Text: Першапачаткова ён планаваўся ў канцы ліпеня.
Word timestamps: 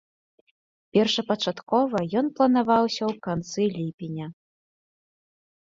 Першапачаткова 0.97 1.97
ён 2.21 2.25
планаваўся 2.39 3.03
ў 3.11 3.13
канцы 3.27 3.61
ліпеня. 3.77 4.27